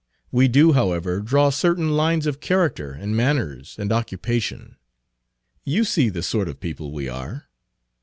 We 0.31 0.47
do, 0.47 0.73
however, 0.73 1.19
draw 1.19 1.51
certain 1.51 1.91
lines 1.91 2.25
of 2.25 2.39
character 2.39 2.91
and 2.91 3.15
manners 3.15 3.75
and 3.77 3.91
occupation. 3.91 4.77
You 5.63 5.83
see 5.83 6.09
the 6.09 6.23
sort 6.23 6.47
of 6.47 6.59
people 6.59 6.91
we 6.91 7.07
are. 7.07 7.47